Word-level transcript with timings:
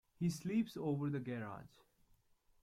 He 0.15 0.31
sleeps 0.31 0.75
over 0.77 1.11
the 1.11 1.19
garage. 1.19 1.77